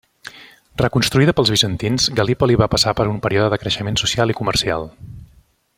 [0.81, 4.89] Reconstruïda pels bizantins, Gallipoli va passar per un període de creixement social i comercial.